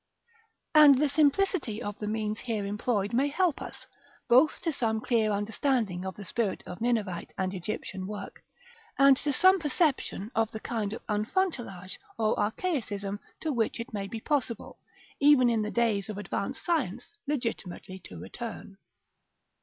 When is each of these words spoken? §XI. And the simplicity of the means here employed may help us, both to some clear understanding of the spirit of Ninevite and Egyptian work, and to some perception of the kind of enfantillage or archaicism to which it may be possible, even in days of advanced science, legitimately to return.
§XI. 0.79 0.83
And 0.83 0.97
the 0.99 1.07
simplicity 1.07 1.79
of 1.83 1.99
the 1.99 2.07
means 2.07 2.39
here 2.39 2.65
employed 2.65 3.13
may 3.13 3.27
help 3.27 3.61
us, 3.61 3.85
both 4.27 4.59
to 4.63 4.71
some 4.73 4.99
clear 4.99 5.29
understanding 5.31 6.05
of 6.05 6.15
the 6.15 6.25
spirit 6.25 6.63
of 6.65 6.81
Ninevite 6.81 7.29
and 7.37 7.53
Egyptian 7.53 8.07
work, 8.07 8.41
and 8.97 9.15
to 9.17 9.31
some 9.31 9.59
perception 9.59 10.31
of 10.33 10.49
the 10.51 10.59
kind 10.59 10.93
of 10.93 11.03
enfantillage 11.07 11.99
or 12.17 12.33
archaicism 12.39 13.19
to 13.41 13.53
which 13.53 13.79
it 13.79 13.93
may 13.93 14.07
be 14.07 14.19
possible, 14.19 14.79
even 15.19 15.51
in 15.51 15.61
days 15.71 16.09
of 16.09 16.17
advanced 16.17 16.65
science, 16.65 17.15
legitimately 17.27 17.99
to 18.05 18.17
return. 18.17 18.77